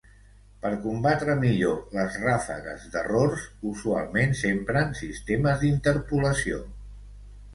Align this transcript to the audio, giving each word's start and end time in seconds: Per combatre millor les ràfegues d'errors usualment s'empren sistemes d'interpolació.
Per 0.61 0.69
combatre 0.83 1.33
millor 1.41 1.75
les 1.97 2.15
ràfegues 2.23 2.87
d'errors 2.95 3.45
usualment 3.73 4.33
s'empren 4.39 4.97
sistemes 5.01 5.61
d'interpolació. 5.65 6.63